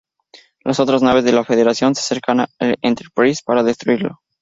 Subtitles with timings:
[0.63, 2.49] Las otras naves de la Federación se acercan al
[2.81, 4.17] "Enterprise" para destruirlo.